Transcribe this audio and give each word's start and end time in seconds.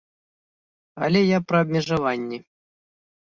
Але 1.07 1.21
я 1.23 1.39
пра 1.51 1.57
абмежаванні. 1.67 2.41